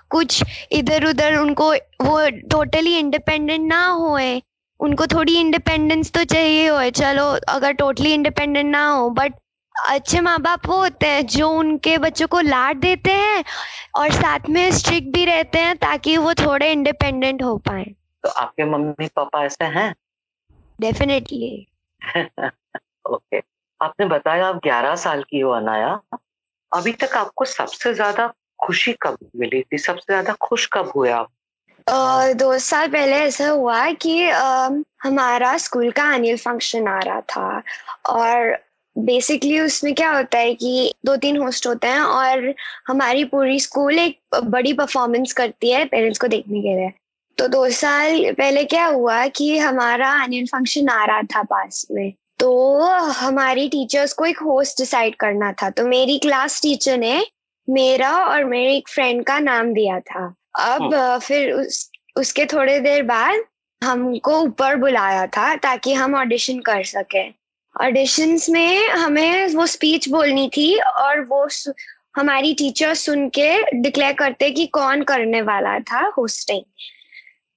कुछ 0.09 0.43
इधर 0.71 1.05
उधर 1.05 1.35
उनको 1.35 1.71
वो 2.01 2.29
टोटली 2.49 2.97
इंडिपेंडेंट 2.97 3.67
ना 3.67 3.85
होए। 3.87 4.41
उनको 4.79 5.07
थोड़ी 5.07 5.39
इंडिपेंडेंस 5.39 6.11
तो 6.11 6.23
चाहिए 6.23 6.67
हो 6.67 6.89
चलो, 6.91 7.25
अगर 7.49 7.71
टोटली 7.73 8.13
इंडिपेंडेंट 8.13 8.71
ना 8.71 8.87
हो 8.87 9.09
बट 9.11 9.33
अच्छे 9.81 10.21
माँ 10.21 10.39
बाप 10.39 10.67
वो 10.67 10.77
होते 10.77 11.07
हैं 11.07 11.25
जो 11.25 11.49
उनके 11.49 11.97
बच्चों 11.97 12.27
को 12.27 12.39
लाड 12.39 12.79
देते 12.79 13.11
हैं 13.11 13.43
और 13.95 14.11
साथ 14.11 14.39
में 14.49 14.71
स्ट्रिक्ट 14.71 15.07
भी 15.07 15.25
रहते 15.25 15.59
हैं 15.59 15.77
ताकि 15.77 16.17
वो 16.17 16.33
थोड़े 16.33 16.71
इंडिपेंडेंट 16.71 17.43
हो 17.43 17.57
पाए। 17.57 17.83
तो 18.23 18.29
आपके 18.29 18.65
मम्मी 18.65 19.07
पापा 19.07 19.45
ऐसे 19.45 19.65
हैं? 19.65 19.95
डेफिनेटली 20.81 21.67
ओके 23.09 23.39
आपने 23.81 24.05
बताया 24.05 24.47
आप 24.47 24.55
11 24.55 24.95
साल 24.95 25.23
की 25.23 25.39
हो 25.39 25.51
अनाया। 25.51 26.01
अभी 26.73 26.91
तक 26.93 27.15
आपको 27.15 27.45
सबसे 27.45 27.93
ज़्यादा 27.93 28.33
खुशी 28.63 28.93
कब 28.93 29.17
मिली 29.35 29.61
थी? 29.61 29.77
सबसे 29.77 30.13
ज़्यादा 30.13 30.33
खुश 30.33 30.69
कब 30.73 30.91
हुए 30.95 31.11
आप? 31.11 31.29
Uh, 31.89 32.35
दो 32.35 32.57
साल 32.57 32.87
पहले 32.87 33.15
ऐसा 33.15 33.49
हुआ 33.49 33.91
कि 33.91 34.31
uh, 34.31 34.83
हमारा 35.03 35.57
स्कूल 35.57 35.91
का 35.91 36.13
एनुअल 36.15 36.37
फ़ंक्शन 36.37 36.87
आ 36.87 36.99
रहा 36.99 37.21
था 37.21 37.63
और 38.09 38.57
बेसिकली 38.95 39.59
उसमें 39.59 39.93
क्या 39.93 40.11
होता 40.11 40.37
है 40.37 40.53
कि 40.53 40.93
दो 41.05 41.15
तीन 41.15 41.37
होस्ट 41.37 41.67
होते 41.67 41.87
हैं 41.87 41.99
और 41.99 42.53
हमारी 42.87 43.23
पूरी 43.25 43.59
स्कूल 43.59 43.99
एक 43.99 44.19
बड़ी 44.43 44.73
परफॉर्मेंस 44.73 45.33
करती 45.33 45.71
है 45.71 45.85
पेरेंट्स 45.85 46.19
को 46.19 46.27
देखने 46.27 46.61
के 46.61 46.75
लिए। 46.75 46.91
तो 47.37 47.47
दो 47.47 47.69
साल 47.69 48.31
पहले 48.31 48.63
क्या 48.63 48.85
हुआ 48.85 49.25
कि 49.27 49.57
हमारा 49.57 50.13
एनुअल 50.23 50.45
फ़ंक्शन 50.45 50.89
आ 50.89 51.05
रहा 51.05 51.21
था 51.21 51.43
पास 51.43 51.85
में। 51.91 52.13
तो 52.39 52.79
हमारी 53.11 53.67
टीचर्स 53.69 54.13
को 54.13 54.25
एक 54.25 54.39
होस्ट 54.39 54.77
डिसाइड 54.77 55.15
करना 55.15 55.51
था। 55.51 55.69
तो 55.69 55.85
मेरी 55.85 56.17
क्लास 56.19 56.61
टीचर 56.61 56.97
ने 56.97 57.25
मेरा 57.67 58.11
और 58.17 58.43
मेरे 58.45 58.75
एक 58.75 58.89
फ्रेंड 58.89 59.23
का 59.25 59.39
नाम 59.39 59.73
दिया 59.73 59.99
था। 59.99 60.25
अब 60.59 61.19
फिर 61.23 61.51
उस 61.51 61.89
उसके 62.15 62.45
थोड़े 62.45 62.79
देर 62.79 63.03
बाद 63.03 63.43
हमको 63.83 64.39
ऊपर 64.39 64.75
बुलाया 64.75 65.25
था 65.27 65.55
ताकि 65.55 65.93
हम 65.93 66.15
ऑडिशन 66.15 66.59
कर 66.59 66.83
सके। 66.83 67.42
ऑडिशंस 67.81 68.49
में 68.49 68.87
हमें 68.87 69.47
वो 69.47 69.65
स्पीच 69.65 70.09
बोलनी 70.09 70.49
थी 70.49 70.79
और 70.79 71.19
वो 71.25 71.47
हमारी 72.15 72.53
टीचर 72.53 72.93
सुन 72.93 73.29
के 73.29 73.81
डिक्लेयर 73.81 74.13
करते 74.13 74.49
कि 74.51 74.65
कौन 74.65 75.01
करने 75.01 75.41
वाला 75.41 75.79
था 75.79 76.13
होस्टिंग 76.17 76.61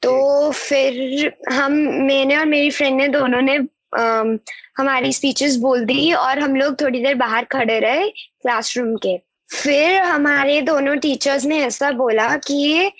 तो 0.02 0.50
फिर 0.50 1.32
हम 1.52 1.72
मैंने 2.06 2.36
और 2.36 2.46
मेरी 2.46 2.70
फ्रेंड 2.70 2.96
ने 2.96 3.08
दोनों 3.08 3.40
ने 3.42 3.58
um, 3.58 4.38
हमारी 4.76 5.12
स्पीचेस 5.12 5.56
बोल 5.56 5.84
दी 5.84 6.12
और 6.12 6.38
हम 6.38 6.56
लोग 6.56 6.80
थोड़ी 6.80 7.02
देर 7.02 7.14
बाहर 7.14 7.44
खड़े 7.44 7.78
रहे 7.80 8.08
क्लासरूम 8.08 8.96
के। 8.96 9.16
फिर 9.54 9.96
हमारे 9.96 10.60
दोनों 10.62 10.96
टीचर्स 10.96 11.44
ने 11.44 11.58
ऐसा 11.58 11.90
बोला 11.90 12.36
कि 12.36 12.90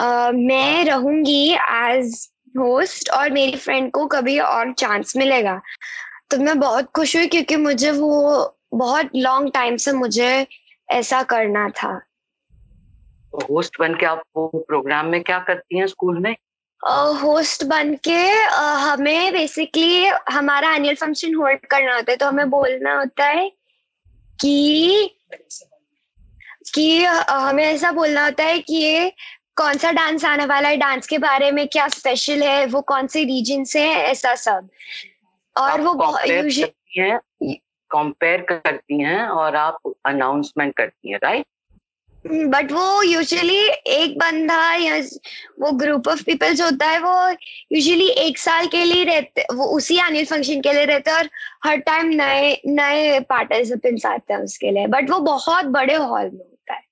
uh, 0.00 0.32
मैं 0.34 0.84
रहूँगी 0.84 1.52
एज 1.52 2.28
होस्ट 2.58 3.10
और 3.10 3.30
मेरी 3.30 3.56
फ्रेंड 3.56 3.90
को 3.90 4.06
कभी 4.06 4.38
और 4.38 4.72
चांस 4.72 5.16
मिलेगा। 5.16 5.60
तो 6.30 6.36
मैं 6.38 6.58
बहुत 6.58 6.90
खुश 6.90 7.16
हुई 7.16 7.26
क्योंकि 7.26 7.56
मुझे 7.56 7.90
वो 7.90 8.56
बहुत 8.74 9.10
लॉन्ग 9.16 9.50
टाइम 9.54 9.76
से 9.76 9.92
मुझे 9.92 10.46
ऐसा 10.90 11.22
करना 11.22 11.68
था। 11.68 12.02
होस्ट 13.50 13.76
तो 13.76 13.84
बन 13.84 13.94
के 13.94 14.06
आप 14.06 14.22
वो 14.36 14.64
प्रोग्राम 14.68 15.06
में 15.06 15.22
क्या 15.22 15.38
करती 15.38 15.78
हैं 15.78 15.86
स्कूल 15.86 16.18
में? 16.18 16.36
होस्ट 17.22 17.62
uh, 17.62 17.68
बन 17.68 17.94
के 17.94 18.46
uh, 18.46 18.78
हमें 18.78 19.32
बेसिकली 19.32 20.06
हमारा 20.06 20.74
एनुअल 20.74 20.94
फ़ंक्शन 20.94 21.34
होल्ड 21.34 21.66
करना 21.66 21.94
होता 21.94 22.12
है 22.12 22.16
तो 22.16 22.26
हमें 22.26 22.50
बोलना 22.50 22.98
होता 22.98 23.24
है 23.24 23.52
कि 24.40 25.16
कि 26.74 27.04
हमें 27.30 27.64
ऐसा 27.64 27.92
बोलना 27.92 28.24
होता 28.24 28.44
है 28.44 28.58
कि 28.58 28.74
ये 28.74 29.12
कौन 29.56 29.74
सा 29.74 29.92
डांस 29.92 30.24
आने 30.24 30.46
वाला 30.46 30.68
है 30.68 30.76
डांस 30.76 31.06
के 31.06 31.18
बारे 31.18 31.50
में 31.50 31.68
क्या 31.68 31.88
स्पेशल 31.88 32.42
है 32.42 32.66
वो 32.66 32.80
कौन 32.80 33.06
से 33.06 33.24
रीजन 33.24 33.64
से 33.64 33.80
है 33.80 33.94
ऐसा 33.94 34.34
सब। 34.34 34.68
और 35.58 35.80
वो 35.80 35.94
कंपेयर 37.90 38.40
करती 38.42 39.02
हैं 39.02 39.26
और 39.26 39.56
आप 39.56 39.78
अनाउंसमेंट 40.06 40.74
करती 40.76 41.10
हैं 41.10 41.18
राइट 41.22 41.46
बट 42.26 42.72
वो 42.72 43.02
यूजुअली 43.02 43.68
एक 43.86 44.18
बंदा 44.18 44.74
या 44.74 44.96
वो 45.60 45.72
ग्रुप 45.72 46.08
ऑफ़ 46.08 46.22
पीपल्स 46.24 46.60
होता 46.60 46.86
है 46.86 46.98
वो 46.98 47.28
यूजुअली 47.72 48.08
एक 48.08 48.38
साल 48.38 48.66
के 48.66 48.84
लिए 48.84 49.04
रहते 49.04 49.44
वो 49.54 49.64
उसी 49.64 49.96
एनुअल 49.96 50.24
फ़ंक्शन 50.24 50.60
के 50.60 50.72
लिए 50.72 50.84
रहते 50.84 51.10
हैं 51.10 51.18
और 51.18 51.28
हर 51.64 51.76
टाइम 51.76 52.06
नए 52.06 52.62
नए 52.66 53.20
पार्टिसिपेंट्स 53.20 54.06
आते 54.06 54.34
हैं 54.34 54.40
उसके 54.40 54.70
लिए। 54.70 54.86
बट 54.86 55.10
वो 55.10 55.18
बहुत 55.18 55.64
बड़े 55.64 55.94
हॉल 55.94 56.22
में 56.22 56.44
होता 56.44 56.74
है। 56.74 56.82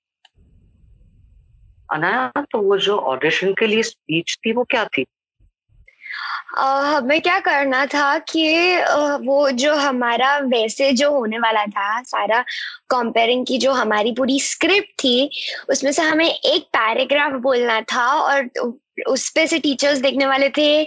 अनाया 1.93 2.41
तो 2.51 2.61
वो 2.61 2.77
जो 2.77 2.97
ऑडिशन 2.97 3.53
के 3.53 3.67
लिए 3.67 3.83
स्पीच 3.83 4.37
थी 4.45 4.53
वो 4.53 4.63
क्या 4.63 4.85
थी? 4.85 5.05
हमें 6.49 7.21
क्या 7.21 7.39
करना 7.39 7.85
था 7.85 8.17
कि 8.19 8.75
वो 9.27 9.51
जो 9.51 9.75
हमारा 9.75 10.37
वैसे 10.37 10.91
जो 10.91 11.11
होने 11.11 11.39
वाला 11.39 11.65
था, 11.65 12.01
सारा 12.01 12.41
कंपेयरिंग 12.89 13.45
की 13.45 13.57
जो 13.57 13.71
हमारी 13.71 14.11
पूरी 14.11 14.39
स्क्रिप्ट 14.39 14.87
थी, 14.87 15.29
उसमें 15.69 15.91
से 15.91 16.01
हमें 16.01 16.29
एक 16.29 16.63
पैराग्राफ 16.63 17.31
बोलना 17.31 17.81
था 17.81 18.07
और 18.07 18.49
उस 19.07 19.29
पे 19.29 19.47
से 19.47 19.59
टीचर्स 19.59 19.99
देखने 19.99 20.25
वाले 20.25 20.49
थे 20.49 20.85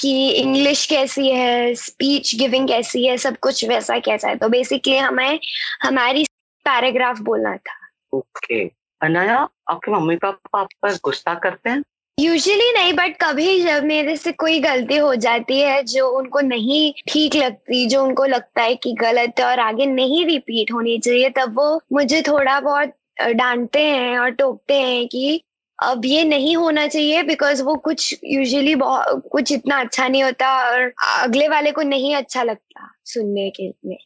कि 0.00 0.30
इंग्लिश 0.30 0.86
कैसी 0.86 1.30
है 1.30 1.74
स्पीच 1.74 2.34
गिविंग 2.34 2.68
कैसी 2.68 3.06
है, 3.06 3.16
सब 3.16 3.36
कुछ 3.36 3.64
वैसा 3.64 3.98
कैसा 3.98 4.28
है। 4.28 4.36
तो 4.36 4.48
बेसिकली 4.48 4.96
हमें 4.96 5.40
हमारी 5.82 6.24
पैराग्राफ 6.64 7.18
बोलना 7.18 7.56
था। 7.56 7.88
Okay 8.12 8.64
okay. 8.64 8.76
अनाया, 9.02 9.48
आपके 9.70 9.90
मम्मी 9.90 10.16
पापा 10.16 10.60
आप 10.60 10.68
पर 10.82 10.92
गुस्सा 10.94 11.34
करते 11.34 11.70
हैं? 11.70 11.82
यूजुअली 12.18 12.72
नहीं 12.72 12.92
बट 12.92 13.16
कभी 13.20 13.60
जब 13.60 13.84
मेरे 13.84 14.16
से 14.16 14.32
कोई 14.32 14.60
गलती 14.60 14.96
हो 14.96 15.14
जाती 15.14 15.60
है, 15.60 15.82
जो 15.82 16.08
उनको 16.08 16.40
नहीं 16.40 16.92
ठीक 17.08 17.36
लगती, 17.36 17.86
जो 17.86 18.02
उनको 18.04 18.24
लगता 18.24 18.62
है 18.62 18.74
कि 18.74 18.92
गलत 18.92 19.40
है 19.40 19.46
और 19.46 19.60
आगे 19.60 19.86
नहीं 19.86 20.26
रिपीट 20.26 20.72
होनी 20.72 20.98
चाहिए, 20.98 21.30
तब 21.30 21.58
वो 21.58 21.80
मुझे 21.92 22.22
थोड़ा 22.22 22.60
बहुत 22.60 22.92
डांटते 23.32 23.80
हैं 23.80 24.18
और 24.18 24.30
टोकते 24.30 24.74
हैं 24.74 25.06
कि 25.08 25.42
अब 25.82 26.04
ये 26.04 26.24
नहीं 26.24 26.56
होना 26.56 26.86
चाहिए 26.86 27.22
बिकॉज़ 27.22 27.62
वो 27.62 27.74
कुछ 27.76 28.20
यूजुअली 28.24 28.74
कुछ 28.78 29.52
इतना 29.52 29.80
अच्छा 29.80 30.08
नहीं 30.08 30.22
होता 30.22 30.70
और 30.70 30.92
अगले 31.18 31.48
वाले 31.48 31.72
को 31.72 31.82
नहीं 31.82 32.14
अच्छा 32.16 32.42
लगता 32.42 32.90
सुनने 33.04 33.50
के 33.50 33.68
लिए 33.68 33.98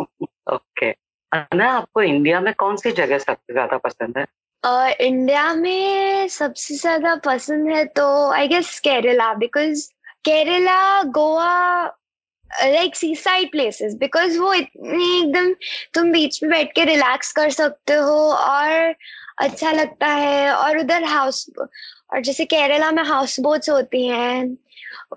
ओके 0.00 0.92
okay. 0.92 1.60
आपको 1.62 2.02
इंडिया 2.02 2.40
में 2.40 2.54
कौन 2.54 2.76
सी 2.76 2.92
जगह 2.92 3.18
सबसे 3.18 3.52
ज़्यादा 3.52 3.76
पसंद 3.76 4.18
है 4.18 4.26
इंडिया 4.64 5.52
में 5.54 6.28
सबसे 6.28 6.74
ज़्यादा 6.74 7.14
पसंद 7.24 7.68
है 7.68 7.84
तो 7.96 8.06
I 8.32 8.48
guess 8.48 8.78
Kerala 8.80 9.32
because 9.34 9.88
Kerala 10.24 11.02
Goa 11.02 11.84
like 12.50 12.96
sea 12.96 13.14
side 13.16 13.50
places 13.50 13.94
because 14.00 14.38
वो 14.38 14.52
इतनी 14.54 15.18
एकदम 15.20 15.52
तुम 15.94 16.12
बीच 16.12 16.42
में 16.42 16.50
बैठ 16.52 16.72
के 16.74 16.84
रिलैक्स 16.84 17.32
कर 17.32 17.50
सकते 17.50 17.94
हो 17.94 18.16
और 18.32 18.94
अच्छा 19.38 19.70
लगता 19.72 20.06
है। 20.06 20.50
और 20.54 20.78
उधर 20.78 21.04
हाउस 21.04 21.46
और 21.58 22.20
जैसे 22.22 22.44
केरला 22.44 22.90
में 22.92 23.02
हाउस 23.02 23.38
बोट्स 23.40 23.70
होती 23.70 24.06
हैं, 24.06 24.56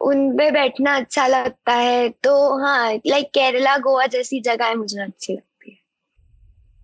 उन 0.01 0.31
पे 0.37 0.49
बैठना 0.51 0.95
अच्छा 0.95 1.27
लगता 1.27 1.73
है। 1.73 2.09
तो 2.23 2.33
हाँ 2.63 2.93
लाइक 3.07 3.27
केरला 3.33 3.77
गोवा 3.77 4.05
जैसी 4.05 4.39
जगह 4.41 4.73
मुझे 4.75 5.01
अच्छी 5.01 5.33
लगती 5.33 5.71
है। 5.71 5.77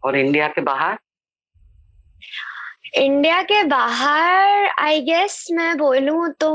और 0.03 0.17
इंडिया 0.17 0.47
के 0.47 0.61
बाहर? 0.61 0.97
इंडिया 2.93 3.41
के 3.41 3.63
बाहर 3.63 4.65
आई 4.79 4.99
गेस 5.01 5.47
मैं 5.51 5.77
बोलूँ 5.77 6.27
तो 6.39 6.49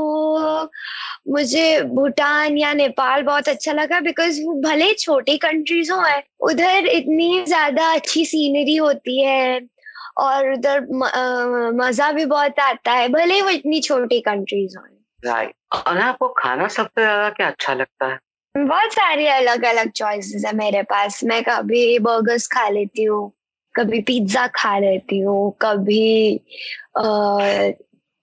मुझे 1.29 1.81
भूटान 1.85 2.57
या 2.57 2.71
नेपाल 2.73 3.23
बहुत 3.23 3.49
अच्छा 3.49 3.71
लगा 3.71 3.99
बिकॉज़ 3.99 4.41
वो 4.43 4.53
भले 4.61 4.91
छोटी 4.93 5.37
कंट्रीज़ 5.37 5.91
हो 5.91 5.99
है 6.01 6.21
उधर 6.41 6.87
इतनी 6.87 7.43
ज़्यादा 7.45 7.91
अच्छी 7.93 8.25
सीनरी 8.25 8.75
होती 8.75 9.19
है 9.21 9.59
और 10.17 10.51
उधर 10.53 10.79
मज़ा 11.77 12.11
भी 12.11 12.25
बहुत 12.25 12.59
आता 12.59 12.91
है 12.91 13.07
भले 13.09 13.41
वो 13.41 13.49
इतनी 13.49 13.81
छोटी 13.81 14.19
कंट्रीज़ 14.19 14.77
हो। 14.77 14.83
राइट 15.23 15.53
और 15.87 15.97
आपको 15.97 16.27
खाना 16.37 16.67
सबसे 16.67 17.01
ज़्यादा 17.01 17.29
क्या 17.29 17.47
अच्छा 17.47 17.73
लगता 17.73 18.07
है? 18.07 18.19
बहुत 18.55 18.93
सारी 18.93 19.25
अलग 19.27 19.65
अलग 19.65 19.91
चॉइसेस 19.91 20.45
है 20.45 20.55
मेरे 20.55 20.81
पास 20.83 21.23
मैं 21.23 21.43
कभी 21.43 21.99
बर्गर्स 21.99 22.47
खा 22.47 22.67
लेती 22.69 23.03
हूँ 23.03 23.31
कभी 23.79 24.01
पिज्जा 24.01 24.45
खा 24.55 24.77
लेती 24.79 25.19
हूँ, 25.19 25.51
कभी 25.61 26.39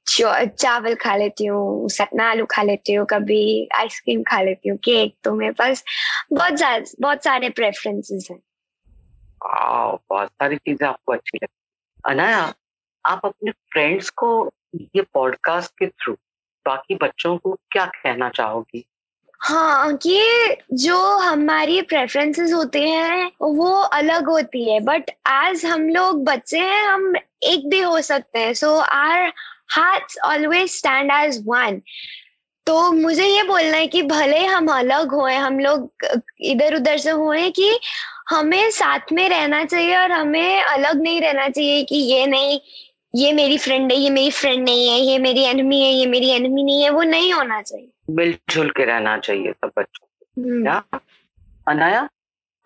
चावल 0.07 0.95
खा 0.95 1.15
लेती 1.17 1.47
हूँ, 1.47 1.89
सतना 1.91 2.29
आलू 2.31 2.47
खा 2.51 2.63
लेती 2.63 2.95
हूँ, 2.95 3.07
कभी 3.11 3.69
आइसक्रीम 3.75 4.23
खा 4.23 4.41
लेती 4.43 4.69
हूँ 4.69 4.79
केक 4.85 5.15
तो 5.25 5.35
मेरे 5.35 5.53
पास 5.53 5.85
बहुत 6.33 6.61
बहुत 7.01 7.25
सारे 7.25 7.49
प्रेफरेंसेस 7.51 8.29
हैं। 8.31 8.39
बहुत 9.43 10.29
सारी 10.29 10.57
चीज़ें 10.57 10.87
आपको 10.89 11.13
अच्छी 11.13 11.39
लगती 11.39 12.11
अनाया, 12.11 12.53
आप 13.05 13.21
अपने 13.25 13.51
फ्रेंड्स 13.73 14.11
को 14.11 14.29
ये 14.75 15.03
पॉडकास्ट 15.15 15.73
के 15.79 15.87
थ्रू 15.87 16.13
बाकी 16.67 16.95
बच्चों 17.03 17.37
को 17.39 17.53
क्या 17.73 17.85
कहना 17.87 18.29
चाहोगी? 18.31 18.85
हाँ 19.41 19.97
कि 19.97 20.21
जो 20.73 20.99
हमारी 21.19 21.81
प्रेफरेंसेस 21.83 22.53
होते 22.53 22.81
हैं, 22.81 23.31
वो 23.43 23.73
अलग 23.73 24.29
होती 24.29 24.71
है। 24.73 24.81
बट 24.81 25.11
एज 25.11 25.65
हम 25.65 25.89
लोग 25.89 26.25
बच्चे 26.25 26.59
हैं, 26.59 26.83
हम 26.85 27.15
एक 27.43 27.69
भी 27.71 27.81
हो 27.81 28.01
सकते 28.01 28.39
हैं। 28.39 28.55
So 28.55 28.75
are 28.77 29.33
hearts 29.71 30.19
always 30.25 30.71
stand 30.71 31.13
as 31.13 31.43
one 31.47 31.81
तो 32.67 32.93
मुझे 32.93 33.27
ये 33.27 33.43
बोलना 33.43 33.77
है 33.77 33.87
कि 33.87 34.03
भले 34.03 34.45
हम 34.45 34.69
अलग 34.69 35.13
हुए, 35.15 35.35
हम 35.35 35.59
लोग 35.61 35.91
इधर 36.41 36.75
उधर 36.77 36.99
से 36.99 37.11
हुए 37.11 37.51
कि 37.51 37.79
हमें 38.31 38.71
साथ 38.71 39.13
में 39.13 39.29
रहना 39.29 39.65
चाहिए 39.65 39.97
और 39.97 40.13
हमें 40.13 40.63
अलग 40.63 41.03
नहीं 41.03 41.21
रहना 41.21 41.49
चाहिए 41.49 41.85
कि 41.85 41.97
ये 41.97 42.27
नहीं, 42.27 42.59
ये 43.15 43.33
मेरी 43.33 43.59
फ्रेंड 43.59 43.93
है, 43.93 43.99
ये 43.99 44.11
मेरी 44.11 44.31
फ्रेंड 44.31 44.65
नहीं 44.65 44.89
है, 44.89 44.99
ये 45.01 45.19
मेरी 45.19 45.43
एनिमी 45.43 45.81
है, 45.81 45.93
ये 45.93 46.07
मेरी 46.07 46.31
एनिमी 46.31 46.63
नहीं 46.63 46.83
है, 46.83 46.91
वो 46.91 47.03
नहीं 47.03 47.33
होना 47.33 47.63
चाहिए। 47.63 47.89
मिलजुल 48.11 48.71
के 48.71 48.85
रहना 48.85 49.19
चाहिए 49.19 49.53
सब 49.53 49.73
बच्चों 49.79 50.07
को। 50.07 50.43
हम्म। 50.43 50.63
क्या 50.63 51.01
अनाया 51.69 52.09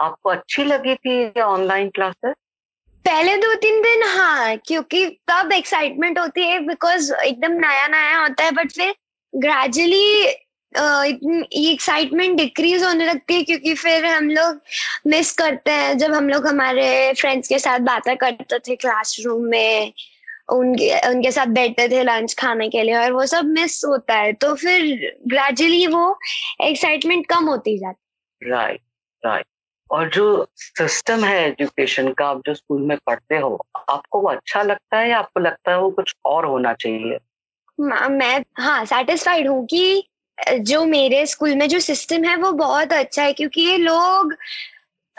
आपको 0.00 0.30
अच्छी 0.30 0.64
लगी 0.64 0.94
थी 0.94 1.22
ये 1.22 1.40
ऑनलाइन 1.40 1.88
क्लासेस 1.88 2.34
पहले 3.04 3.36
दो 3.36 3.54
तीन 3.54 3.82
दिन 3.82 4.02
हाँ 4.02 4.56
क्योंकि 4.56 5.06
तब 5.06 5.52
एक्साइटमेंट 5.52 6.18
होती 6.18 6.42
है 6.42 6.58
बिकॉज़ 6.60 7.12
एकदम 7.14 7.52
नया 7.52 7.86
नया 7.88 8.18
होता 8.22 8.44
है 8.44 8.50
बट 8.50 8.72
फिर 8.72 8.94
ग्रेजुअली 9.34 10.26
ये 10.76 11.70
एक्साइटमेंट 11.72 12.36
डिक्रीज 12.36 12.84
होने 12.84 13.06
लगती 13.06 13.34
है 13.34 13.42
क्योंकि 13.42 13.74
फिर 13.74 14.06
हम 14.06 14.30
लोग 14.30 14.60
मिस 15.06 15.32
करते 15.32 15.70
हैं 15.70 15.98
जब 15.98 16.12
हम 16.12 16.28
लोग 16.28 16.46
हमारे 16.46 17.12
फ्रेंड्स 17.12 17.48
के 17.48 17.58
साथ 17.58 17.78
बातें 17.78 18.16
करते 18.16 18.58
थे 18.58 18.76
क्लासरूम 18.76 19.44
में। 19.44 19.92
उनके 20.52 21.08
उनके 21.08 21.30
साथ 21.32 21.46
बैठते 21.46 21.88
थे 21.88 22.02
लंच 22.02 22.34
खाने 22.34 22.68
के 22.68 22.82
लिए 22.82 22.94
और 22.94 23.12
वो 23.12 23.26
सब 23.26 23.44
मिस 23.44 23.84
होता 23.84 24.14
है। 24.14 24.32
तो 24.32 24.54
फिर 24.54 24.82
ग्रेजुअली 25.26 25.86
वो 25.86 26.18
एक्साइटमेंट 26.62 27.26
कम 27.26 27.44
होती 27.44 27.78
जाती 27.78 28.50
राइट 28.50 28.80
राइट 29.24 29.46
और 29.90 30.10
जो 30.10 30.46
सिस्टम 30.56 31.24
है 31.24 31.48
एजुकेशन 31.48 32.12
का 32.12 32.26
आप 32.26 32.42
जो 32.46 32.54
स्कूल 32.54 32.82
में 32.82 32.96
पढ़ते 33.06 33.36
हो 33.36 33.66
आपको 33.76 34.20
वो 34.20 34.28
अच्छा 34.28 34.62
लगता 34.62 34.98
है 34.98 35.10
या 35.10 35.18
आपको 35.18 35.40
लगता 35.40 35.70
है 35.70 35.78
वो 35.80 35.90
कुछ 35.90 36.14
और 36.24 36.46
होना 36.46 36.72
चाहिए? 36.72 37.18
मैं 37.80 38.44
हाँ 38.58 38.84
सेटिस्फाइड 38.84 39.48
हूँ 39.48 39.66
कि 39.66 40.08
जो 40.58 40.84
मेरे 40.84 41.26
स्कूल 41.26 41.54
में 41.54 41.68
जो 41.68 41.80
सिस्टम 41.80 42.24
है 42.24 42.36
वो 42.36 42.52
बहुत 42.52 42.92
अच्छा 42.92 43.22
है 43.22 43.32
क्योंकि 43.32 43.62
ये 43.62 43.76
लोग 43.76 44.34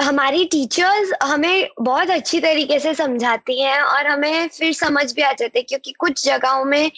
हमारी 0.01 0.45
टीचर्स 0.45 1.11
हमें 1.23 1.67
बहुत 1.81 2.09
अच्छी 2.09 2.39
तरीके 2.39 2.79
से 2.79 2.93
समझाती 2.95 3.59
हैं 3.61 3.79
और 3.81 4.07
हमें 4.07 4.47
फिर 4.49 4.73
समझ 4.73 5.13
भी 5.13 5.21
आ 5.21 5.31
जाते 5.31 5.59
हैं 5.59 5.65
क्योंकि 5.69 5.91
कुछ 5.99 6.25
जगहों 6.25 6.63
में 6.65 6.89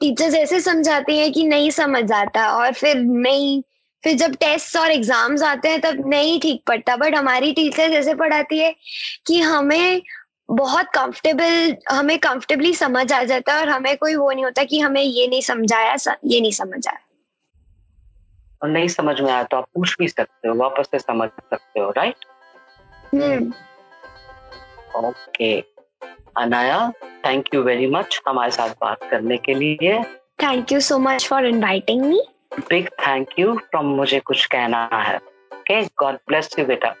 टीचर्स 0.00 0.34
ऐसे 0.34 0.60
समझाती 0.60 1.18
हैं 1.18 1.32
कि 1.32 1.44
नहीं 1.44 1.70
समझ 1.70 2.10
आता 2.12 2.46
और 2.52 2.72
फिर 2.72 2.96
नहीं, 2.96 3.62
फिर 4.04 4.16
जब 4.16 4.34
टेस्ट 4.36 4.76
और 4.76 4.90
एग्ज़ाम्स 4.90 5.42
आते 5.42 5.68
हैं 5.68 5.80
तब 5.80 6.02
नहीं 6.08 6.38
ठीक 6.40 6.62
पड़ता। 6.66 6.96
बट 6.96 7.14
हमारी 7.14 7.52
टीचर्स 7.52 7.92
ऐसे 7.94 8.14
पढ़ाती 8.14 8.58
है 8.58 8.74
कि 9.26 9.40
हमें 9.40 10.02
बहुत 10.48 10.86
कंफर्टेबल 10.94 11.76
हमें 11.90 12.18
कंफर्टेबली 12.18 12.74
समझ 12.74 13.12
आ 13.12 13.22
जाता 13.24 13.54
है 13.54 13.60
और 13.60 13.68
हमें 13.68 13.96
कोई 13.96 14.14
वो 14.14 14.30
नहीं 14.30 14.44
होता 14.44 14.64
कि 14.64 14.80
हमें 14.80 15.02
ये 15.02 15.26
नहीं 15.26 15.40
समझाया 15.42 15.94
ये 16.24 16.40
नहीं 16.40 16.52
समझ 16.52 16.86
आया। 16.88 16.98
और 18.62 18.68
नहीं 18.68 18.88
समझ 18.88 19.20
में 19.20 19.30
आया 19.32 19.42
तो 19.42 19.56
आप 19.56 19.66
पूछ 19.74 19.96
भी 19.98 20.08
सकते 20.08 20.48
हो, 20.48 20.54
वापस 20.56 20.88
से 20.90 20.98
समझ 20.98 21.28
सकते 21.28 21.80
हो 21.80 21.90
right 21.96 22.24
okay. 24.96 25.60
Anaya 26.36 26.92
thank 27.26 27.54
you 27.54 27.62
very 27.62 27.86
much 27.86 28.20
हमारे 28.28 28.50
साथ 28.50 28.68
बात 28.68 28.98
करने 29.10 29.36
के 29.36 29.54
लिए। 29.54 30.02
Thank 30.42 30.72
you 30.72 30.80
so 30.80 30.98
much 30.98 31.28
for 31.28 31.46
inviting 31.46 32.04
me 32.04 32.22
big 32.70 32.88
thank 32.88 33.28
you 33.38 33.56
from 33.58 33.86
मुझे 33.86 34.20
कुछ 34.20 34.46
कहना 34.46 34.88
है। 34.92 35.16
ओके 35.16 35.82
गॉड 35.82 36.14
ब्लेस 36.14 36.50
यू 36.58 36.64
बेटा। 36.64 36.94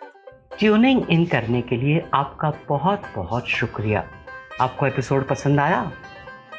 ट्यूनिंग 0.58 1.10
इन 1.10 1.24
करने 1.24 1.62
के 1.62 1.76
लिए 1.76 2.04
आपका 2.14 2.52
बहुत 2.68 3.02
बहुत 3.16 3.48
शुक्रिया। 3.48 4.10
आपको 4.60 4.86
एपिसोड 4.86 5.28
पसंद 5.28 5.60
आया? 5.60 5.92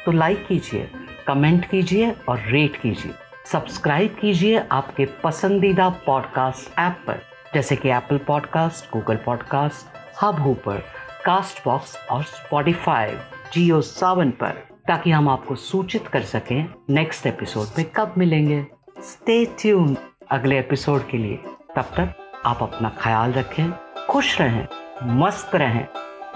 तो 0.06 0.12
लाइक 0.12 0.46
कीजिए 0.46 0.90
कमेंट 1.26 1.70
कीजिए 1.70 2.14
और 2.28 2.38
रेट 2.38 2.76
कीजिए। 2.76 3.12
सब्सक्राइब 3.46 4.16
कीजिए 4.20 4.64
आपके 4.72 5.06
पसंदीदा 5.24 5.88
पॉडकास्ट 5.88 6.78
ऐप 6.78 7.04
पर। 7.06 7.31
जैसे 7.54 7.76
कि 7.76 7.88
Apple 7.88 8.18
podcast 8.18 8.92
Google 8.92 9.16
podcast 9.16 9.86
Hubhopper 10.40 10.76
Castbox 11.64 12.06
और 12.10 12.22
स्पॉटिफाई 12.22 13.16
जियो 13.52 13.80
सावन 13.80 14.30
पर, 14.30 14.50
ताकि 14.88 15.10
हम 15.10 15.28
आपको 15.28 15.54
सूचित 15.54 16.08
कर 16.08 16.22
सकें 16.22 16.74
नेक्स्ट 16.90 17.26
एपिसोड 17.26 17.66
में 17.78 17.90
कब 17.90 18.14
मिलेंगे। 18.18 18.66
स्टे 19.00 19.44
ट्यून 19.44 19.96
अगले 20.30 20.58
एपिसोड 20.58 21.08
के 21.08 21.18
लिए 21.18 21.36
तब 21.76 21.82
तक 21.82 22.32
आप 22.46 22.62
अपना 22.62 22.92
ख्याल 22.98 23.32
रखें, 23.32 23.70
खुश 24.10 24.40
रहें, 24.40 24.68
मस्त 25.02 25.54
रहें। 25.54 25.86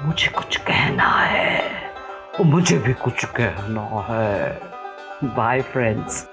मुझे 0.02 0.28
कुछ 0.28 0.56
कहना 0.56 1.08
है। 1.08 1.62
मुझे 2.44 2.78
भी 2.78 2.92
कुछ 2.92 3.24
कहना 3.24 4.06
है। 4.10 4.60
Bye 5.24 5.62
friends 5.62 6.28